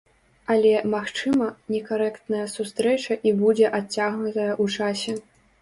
[0.53, 5.17] Але, магчыма, некарэктная сустрэча і будзе адцягнутая ў часе.